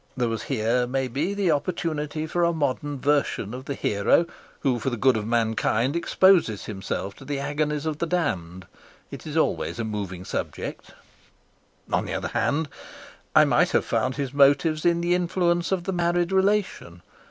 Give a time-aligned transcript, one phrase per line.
[0.17, 4.25] There was here, maybe, the opportunity for a modern version of the hero
[4.61, 8.65] who for the good of mankind exposes himself to the agonies of the damned.
[9.11, 10.89] It is always a moving subject.
[11.93, 12.67] On the other hand,
[13.35, 17.03] I might have found his motives in the influence of the married relation.